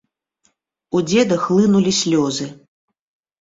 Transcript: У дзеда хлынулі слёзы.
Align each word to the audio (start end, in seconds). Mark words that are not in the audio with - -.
У 0.99 1.01
дзеда 1.09 1.37
хлынулі 1.43 1.91
слёзы. 2.01 2.49